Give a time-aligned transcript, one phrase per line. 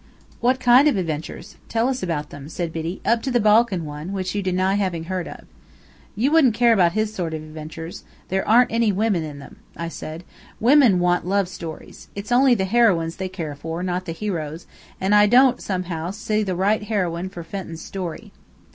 [0.39, 1.57] "What kind of adventures?
[1.69, 5.03] Tell us about them," said Biddy, "up to the Balkan one, which you deny having
[5.03, 5.41] heard of."
[6.15, 8.03] "You wouldn't care about his sort of adventures.
[8.29, 9.57] There aren't any women in them,"
[9.89, 10.33] said I.
[10.59, 12.07] "Women want love stories.
[12.15, 14.65] It's only the heroines they care for, not the heroes,
[14.99, 18.31] and I don't somehow see the right heroine for Fenton's story."